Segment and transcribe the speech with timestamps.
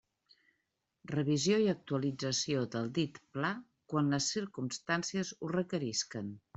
[1.11, 3.55] Revisió i actualització del dit pla
[3.95, 6.39] quan les circumstàncies ho requerisquen.